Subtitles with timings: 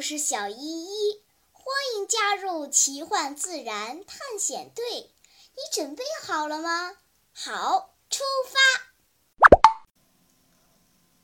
[0.00, 1.20] 我是小依依，
[1.52, 4.82] 欢迎加入奇幻自然探险队。
[5.52, 6.96] 你准备好了吗？
[7.34, 8.58] 好，出发。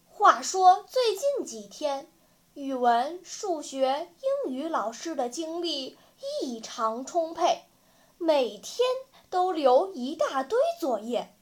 [0.05, 2.13] 话说最近几天，
[2.53, 4.13] 语文、数学、
[4.45, 5.97] 英语老师的精力
[6.43, 7.65] 异常充沛，
[8.19, 8.87] 每天
[9.31, 11.35] 都留一大堆作业，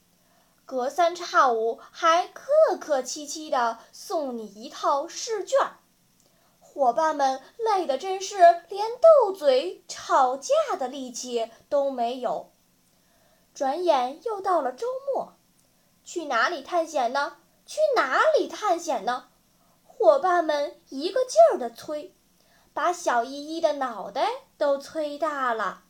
[0.65, 2.45] 隔三差五还客
[2.81, 5.81] 客气气的送你一套试卷儿。
[6.75, 8.37] 伙伴们累得真是
[8.69, 12.51] 连斗嘴、吵架的力气都没有。
[13.55, 15.35] 转眼又到了周末，
[16.03, 17.37] 去哪里探险呢？
[17.65, 19.29] 去哪里探险呢？
[19.87, 22.13] 伙伴们一个劲儿的催，
[22.73, 25.85] 把小依依的脑袋都催大了。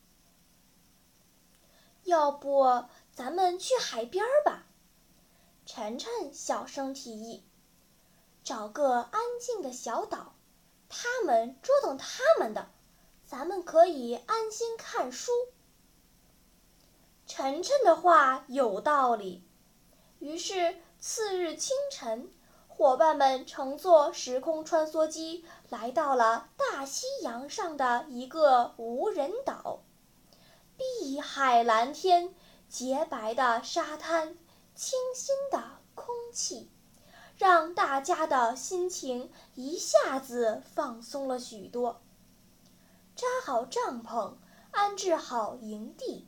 [2.03, 4.67] 要不咱们去海边吧？
[5.65, 7.43] 晨晨小声提议。
[8.43, 10.35] 找个安静的小岛。
[10.89, 12.69] 他们折腾他们的，
[13.25, 15.31] 咱们可以安心看书。
[17.25, 19.43] 晨晨的话有道理，
[20.19, 22.31] 于是次日清晨，
[22.67, 29.81] 伙伴们乘坐时空穿梭机来到了大西洋上的一个无人岛。
[30.77, 32.35] 碧海蓝天，
[32.69, 34.37] 洁白的沙滩，
[34.75, 35.63] 清新的
[35.95, 36.69] 空气。
[37.37, 42.01] 让大家的心情一下子放松了许多。
[43.15, 44.35] 扎好帐篷，
[44.71, 46.27] 安置好营地，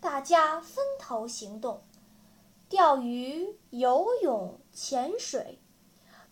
[0.00, 1.82] 大家分头行动，
[2.68, 5.58] 钓鱼、游泳、潜水，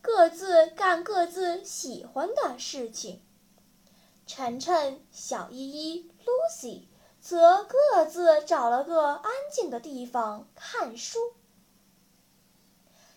[0.01, 3.23] 各自干各自喜欢的事情。
[4.27, 6.89] 晨晨、小依依、Lucy
[7.21, 11.19] 则各自找了个安静的地方看书。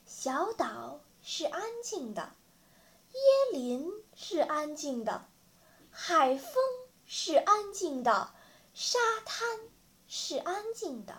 [0.08, 2.31] 小岛是安静的，
[3.11, 5.26] 椰林是安静的，
[5.92, 6.64] 海风
[7.05, 8.32] 是安静的，
[8.73, 9.45] 沙滩
[10.08, 11.14] 是安静的。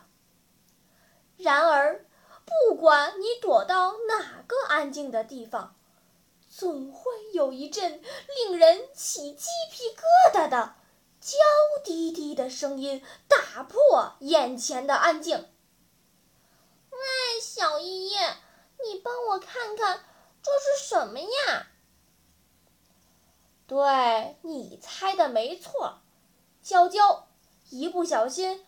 [1.36, 2.06] 然而，
[2.46, 5.76] 不管你躲到哪个安静的地方，
[6.48, 8.02] 总会有一阵
[8.48, 10.76] 令人起鸡皮疙瘩的
[11.20, 11.36] 娇
[11.84, 15.46] 滴滴的声音打破眼前的安静。
[16.90, 18.16] 喂，小依依。
[18.84, 20.04] 你帮我看看，
[20.42, 21.66] 这是什么呀？
[23.66, 26.00] 对你猜的没错，
[26.62, 27.28] 娇娇，
[27.68, 28.64] 一不小心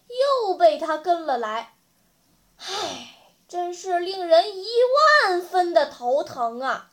[0.47, 1.75] 又被他跟了来，
[2.59, 3.17] 唉，
[3.49, 4.67] 真是令人一
[5.25, 6.91] 万分的头疼啊！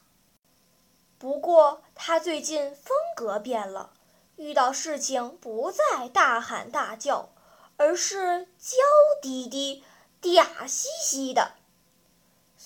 [1.19, 3.91] 不过他最近风格变了，
[4.37, 7.29] 遇到事情不再大喊大叫，
[7.75, 8.77] 而是娇
[9.21, 9.83] 滴滴、
[10.21, 11.56] 嗲兮兮的。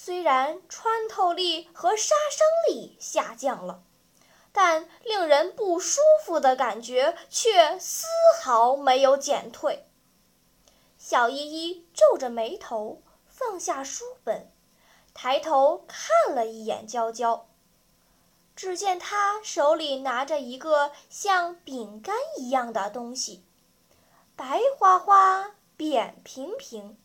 [0.04, 3.84] 虽然穿透力和杀伤力下降了，
[4.52, 8.08] 但令人不舒服的感觉却丝
[8.42, 9.88] 毫没有减退。
[10.98, 14.52] 小依依皱着眉头，放下书本，
[15.14, 17.46] 抬头看了一眼娇娇。
[18.56, 23.46] 只见她手里拿着一个像饼干一样的东西，
[24.36, 26.98] 白花花、扁平平。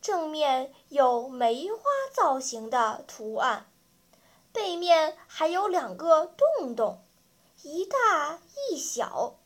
[0.00, 1.80] 正面有梅花
[2.12, 3.70] 造型的图案，
[4.52, 7.02] 背面还有两个洞洞，
[7.62, 8.40] 一大
[8.70, 9.36] 一小。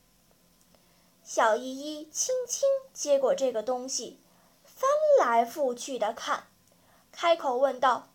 [1.22, 4.20] 小依依轻轻接过这个东西，
[4.64, 4.90] 翻
[5.20, 6.48] 来覆去的看，
[7.12, 8.08] 开口问道：“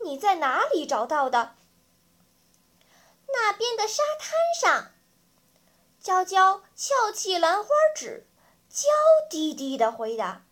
[0.00, 1.56] 你在哪里找到的？”
[3.30, 4.92] 那边的沙滩上。
[6.00, 8.26] 娇娇翘起兰花指，
[8.70, 8.88] 娇
[9.28, 10.44] 滴滴的回答。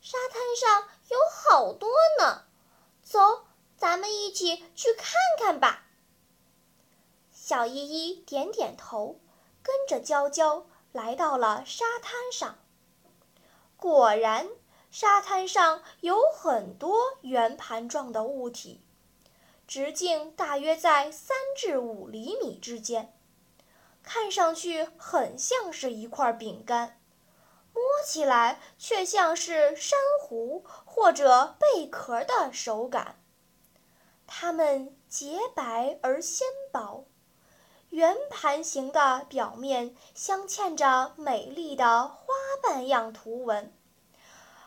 [0.00, 2.44] 沙滩上有好多呢，
[3.02, 3.44] 走，
[3.76, 5.84] 咱们一起去看看吧。
[7.30, 9.20] 小依依点点头，
[9.62, 12.58] 跟着娇娇来到了沙滩上。
[13.76, 14.48] 果然，
[14.90, 18.80] 沙滩上有很多圆盘状的物体，
[19.66, 23.18] 直径大约在三至五厘米之间，
[24.02, 26.99] 看上去很像是一块饼干。
[27.72, 33.22] 摸起来却像是珊瑚或者贝壳的手感。
[34.26, 37.06] 它们洁白而纤薄，
[37.88, 42.26] 圆盘形的表面镶嵌着美丽的花
[42.62, 43.72] 瓣样图文，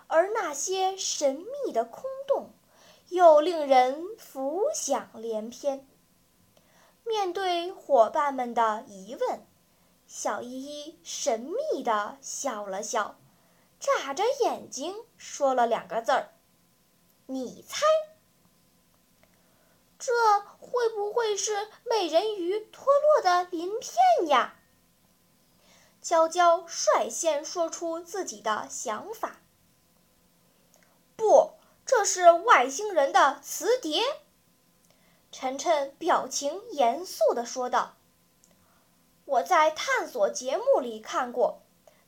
[0.08, 2.52] 而那些神秘的空洞
[3.10, 5.88] 又令人浮想联翩。
[7.06, 9.46] 面对伙伴们的疑问。
[10.16, 13.20] 小依依神秘地笑了笑，
[13.80, 16.30] 眨着眼睛说了两个字儿
[17.26, 17.82] ：“你猜。”
[19.98, 20.14] 这
[20.60, 24.54] 会不会是美人鱼脱落的鳞片呀？
[26.00, 29.42] 娇娇率先说出自己的想法。
[31.16, 31.54] 不，
[31.88, 34.04] 这是外星人的磁碟。
[35.32, 37.96] 晨晨表情严肃地说道
[39.26, 41.62] ：“我在探索节目里看过，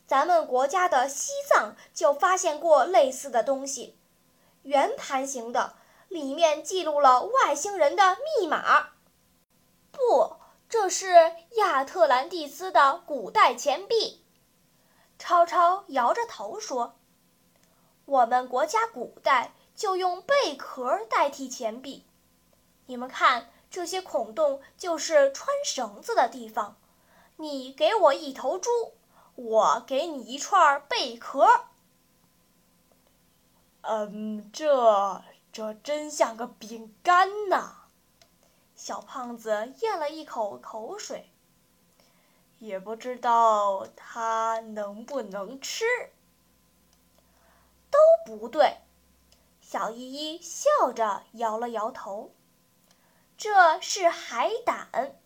[0.05, 3.97] 咱们国家的西藏就发现过类似的东西，
[4.63, 5.75] 圆盘形的。”
[6.07, 8.91] 里面记录了外星人的密码。
[9.91, 10.37] 不，
[10.69, 14.23] 这是亚特兰蒂斯的古代钱币。
[15.17, 16.95] 超超摇着头说
[18.05, 22.05] ：“我们国家古代就用贝壳代替钱币。
[22.85, 26.77] 你们看，这些孔洞就是穿绳子的地方。
[27.37, 28.69] 你给我一头猪，
[29.35, 31.47] 我给你一串贝壳。”
[33.81, 35.23] 嗯，这。
[35.51, 37.85] 这真像个饼干呐！
[38.75, 41.31] 小胖子咽了一口口水，
[42.59, 45.85] 也不知道它能不能吃。
[47.89, 48.81] 都不对，
[49.61, 52.33] 小依依笑着摇了摇头。
[53.37, 55.17] 这是海胆。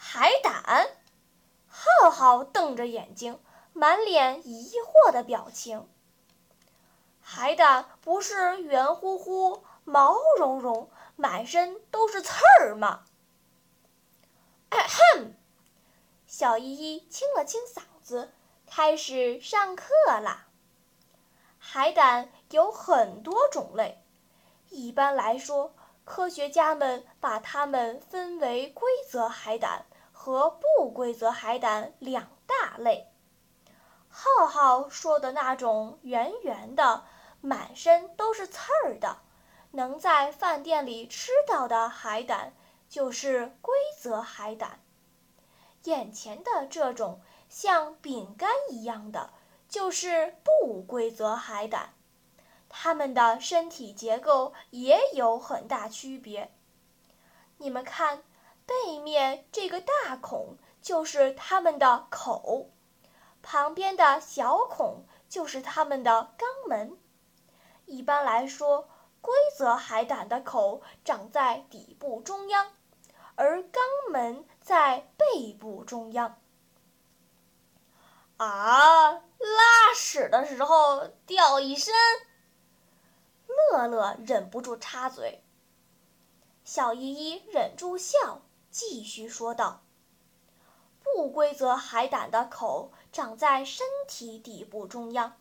[0.00, 0.88] 海胆？
[1.66, 3.40] 浩浩瞪着眼睛，
[3.72, 5.88] 满脸疑惑的表情。
[7.20, 13.04] 海胆不是圆乎乎、毛茸茸、满身都是刺儿吗？
[14.70, 14.86] 咳
[15.16, 15.34] 哼，
[16.26, 18.32] 小依依清了清嗓子，
[18.66, 20.46] 开始上课啦。
[21.58, 24.02] 海胆有很多种类，
[24.70, 25.74] 一般来说，
[26.08, 33.12] 科学家们把它们分为规则海胆和不规则海胆两大类。
[34.08, 37.04] 浩浩说的那种圆圆的。
[37.40, 39.18] 满身都是刺儿的，
[39.70, 42.52] 能在饭店里吃到的海胆
[42.88, 44.80] 就是规则海胆。
[45.84, 49.30] 眼前的这种像饼干一样的，
[49.68, 51.94] 就是不规则海胆。
[52.68, 56.52] 它们的身体结构也有很大区别。
[57.56, 58.22] 你们看，
[58.66, 62.70] 背面这个大孔就是它们的口，
[63.42, 66.96] 旁边的小孔就是它们的肛门。
[67.86, 68.88] 一般来说，
[69.20, 72.72] 规则海胆的口长在底部中央，
[73.34, 73.78] 而肛
[74.10, 76.38] 门在背部中央。
[78.36, 81.94] 啊，拉屎的时候掉一身。
[83.70, 85.42] 乐乐忍不住插嘴，
[86.64, 89.82] 小依依忍住笑，继续说道
[91.02, 95.36] ：“不规则海胆的口长在身体底部中央。”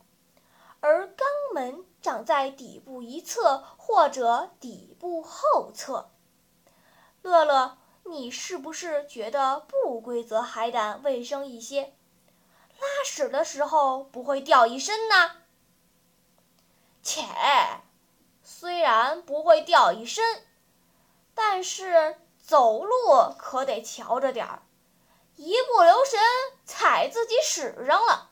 [0.80, 6.12] 而肛门长在底部一侧或者底部后侧。
[7.24, 11.96] 乐乐，你是不是觉得不规则海胆卫生一些？
[12.80, 15.38] 拉屎的时候不会掉一身呢？
[17.02, 17.24] 切，
[18.50, 20.24] 虽然不会掉一身，
[21.36, 24.62] 但是走路可得瞧着点儿，
[25.36, 26.18] 一不留神
[26.64, 28.30] 踩自己屎上了。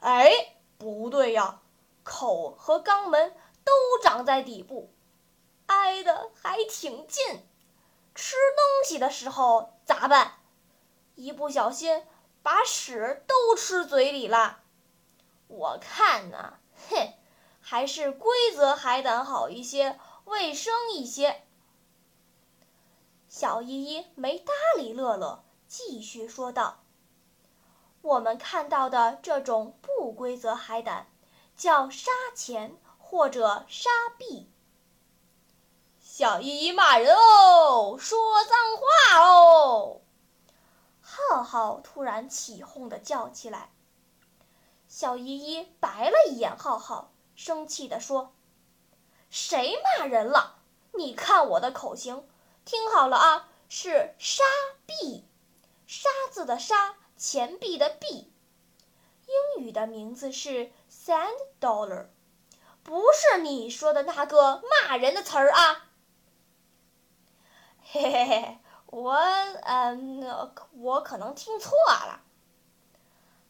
[0.00, 0.30] 哎。
[0.76, 1.60] 不对呀，
[2.02, 4.92] 口和肛门都长在底部，
[5.66, 7.46] 挨得还挺近。
[8.14, 10.34] 吃东西的时候咋办？
[11.14, 12.04] 一不小心
[12.42, 14.60] 把屎都吃嘴里了。
[15.46, 16.54] 我看呢，
[16.88, 17.14] 哼，
[17.66, 21.42] 还是规则海胆好一些，卫生一些。
[23.26, 26.82] 小依依没搭理乐乐，继续说道。
[28.02, 31.06] 我们看到的这种不规则海胆，
[31.56, 34.50] 叫沙钱或者沙币。
[36.02, 40.02] 小依依骂人哦，说脏话哦！
[41.00, 43.70] 浩浩突然起哄的叫起来。
[44.86, 48.32] 小依依白了一眼浩浩，生气地说
[49.30, 50.58] ：“谁骂人了？
[50.92, 52.28] 你看我的口型，
[52.64, 54.42] 听好了啊，是沙
[54.86, 55.24] 币，
[55.86, 58.30] 沙字的沙。”钱币的币，
[59.56, 62.08] 英语的名字是 sand dollar，
[62.82, 65.86] 不是你说的那个骂人的词儿啊。
[67.82, 72.20] 嘿嘿嘿，我嗯，我可能听错了。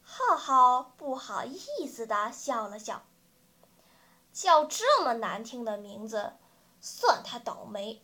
[0.03, 3.03] 浩浩不好意思的笑了笑，
[4.35, 6.35] 叫这么难听的名字，
[6.83, 8.03] 算他倒霉。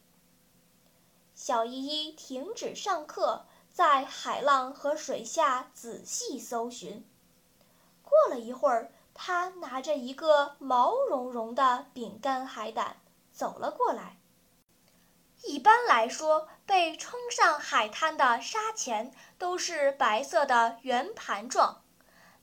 [1.34, 3.44] 小依依停止上课。
[3.72, 7.08] 在海浪和水下仔细搜寻。
[8.02, 12.96] 过了一会儿，他拿着一个毛茸茸的饼干海胆
[13.32, 14.18] 走了过来。
[15.44, 21.82] 一般来说，被冲上海滩的沙钱都是白色的圆盘状，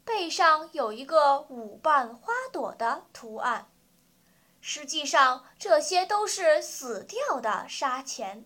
[0.05, 3.67] 背上有一个五瓣花朵的图案。
[4.59, 8.45] 实际上，这些都是死掉的沙钱。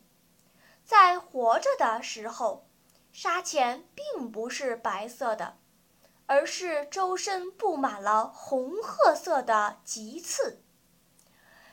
[0.84, 2.68] 在活着的时候，
[3.12, 5.58] 沙钱并不是白色的，
[6.26, 10.62] 而是周身布满了红褐色的棘刺。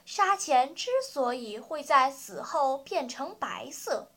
[0.05, 4.11] 沙钱之所以会在死后变成白色，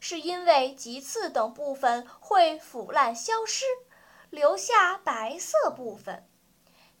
[0.00, 3.64] 是因为棘刺等部分会腐烂消失，
[4.30, 6.28] 留下白色部分，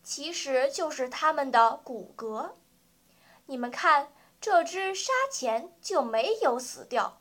[0.04, 2.52] 其实就是它们的骨骼。
[3.46, 7.20] 你们看，这只沙钱就没有死掉，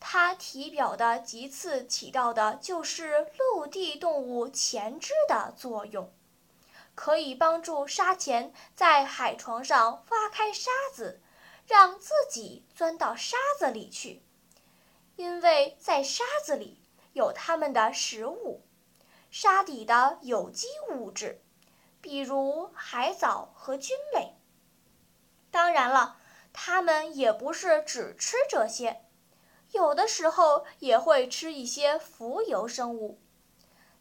[0.00, 6.10] 它体表的棘刺起到的就是陆地动物前肢的作用。
[6.94, 11.20] 可以帮助沙钱在海床上挖开沙子，
[11.66, 14.22] 让自己钻到沙子里去，
[15.16, 16.80] 因为在沙子里
[17.12, 18.62] 有它们的食物，
[19.30, 21.40] 沙底的有机物质，
[22.00, 24.37] 比如海藻和菌类。
[25.50, 26.16] 当然了，
[26.52, 29.04] 它们也不是只吃这些，
[29.72, 33.20] 有的时候也会吃一些浮游生物，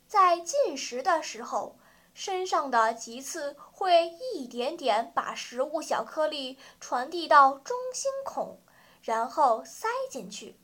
[0.08, 1.78] 在进食的时候。
[2.20, 8.60] 身上的棘刺会一点点把食物小颗粒传递到中心孔，
[9.04, 10.60] 然后塞进去。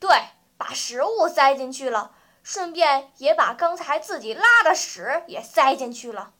[0.00, 0.10] 对，
[0.56, 6.34] 把食物塞进去了，顺便也把刚才自己拉的屎也塞进去了。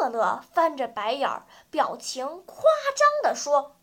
[0.00, 2.62] 乐乐翻着白眼儿，表情夸
[2.96, 3.76] 张地说：“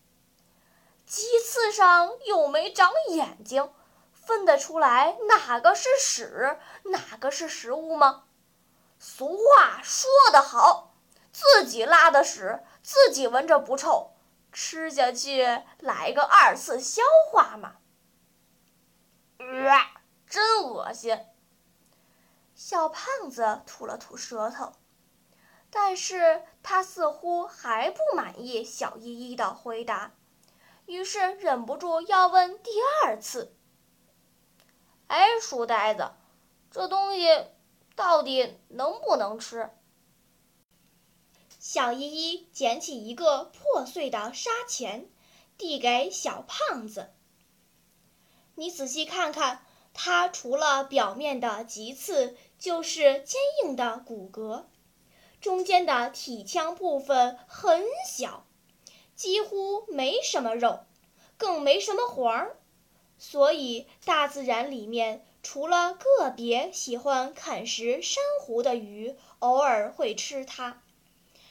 [1.06, 3.72] 鸡翅上又没长眼睛。”
[4.12, 8.26] 分得出来哪个是屎，哪个是食物吗？
[9.00, 10.96] 俗话说得好，
[11.32, 14.16] 自己拉的屎自己闻着不臭，
[14.52, 17.76] 吃下去来个二次消化嘛。
[19.38, 21.26] 啊，真恶心！
[22.54, 24.74] 小胖子吐了吐舌头，
[25.70, 30.14] 但是他似乎还不满意小依依的回答，
[30.86, 32.72] 于是忍不住要问第
[33.04, 33.54] 二次。
[35.08, 36.12] 哎，书呆子，
[36.72, 37.28] 这东西
[37.96, 39.70] 到底能不能吃？
[41.60, 45.10] 小依依捡起一个破碎的沙钱，
[45.58, 47.12] 递给小胖子。
[48.56, 54.66] 你仔细看看，它除了表面的棘刺，就是坚硬的骨骼，
[55.40, 58.46] 中间的体腔部分很小，
[59.16, 60.82] 几乎没什么肉，
[61.38, 62.58] 更没什么环儿。
[63.18, 70.84] 所以，大自然里面除了个别喜欢啃食珊瑚的鱼偶尔会吃它，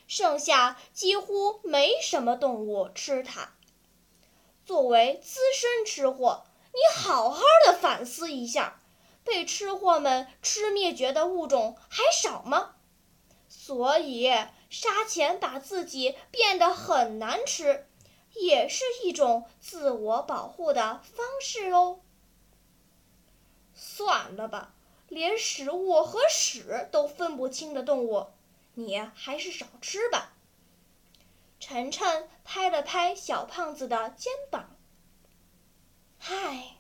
[0.07, 3.53] 剩下几乎没什么动物吃它。
[4.65, 8.81] 作为资深吃货，你好好的反思一下，
[9.25, 12.76] 被吃货们吃灭绝的物种还少吗？
[13.59, 14.29] 所以，
[14.69, 17.87] 沙钱把自己变得很难吃。
[18.35, 22.01] 也是一种自我保护的方式哦。
[23.75, 24.75] 算了吧，
[25.09, 28.27] 连食物和屎都分不清的动物，
[28.75, 30.35] 你还是少吃吧。
[31.59, 34.77] 晨晨拍了拍小胖子的肩膀。
[36.19, 36.77] 嗨，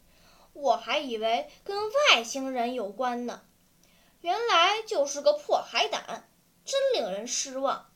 [0.52, 3.42] 我还以为跟外星人有关呢，
[4.20, 6.28] 原来就是个破海胆，
[6.66, 7.86] 真令人失望。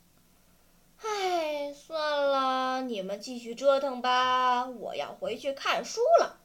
[1.02, 6.38] 唉，算了，你们继续折腾吧，我要回去看书了。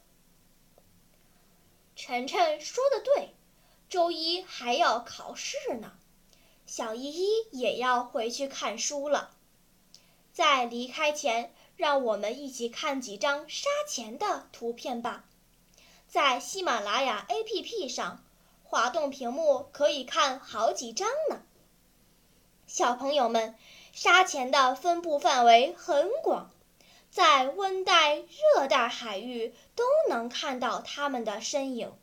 [1.94, 3.34] 晨晨说的对，
[3.88, 5.92] 周一还要考试呢，
[6.66, 9.30] 小依依也要回去看书了。
[10.32, 15.24] 在离开前，让我们一起看几张沙钱的图片吧。
[16.08, 18.24] 在喜马拉雅 APP 上，
[18.64, 21.42] 滑动屏幕可以看好几张呢。
[22.66, 23.54] 小朋友们。
[23.92, 26.50] 沙钱的分布范围很广，
[27.10, 31.94] 在温带、热带海域都能看到它们的身影。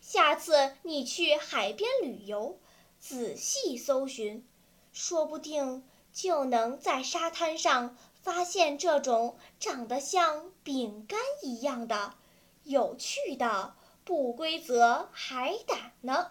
[0.00, 2.58] 下次你去海边旅游，
[2.98, 4.48] 仔细搜寻，
[4.94, 12.14] 说不定就能在沙滩上发现这种长得像饼干一样的
[12.64, 16.30] 有趣的不规则海胆呢。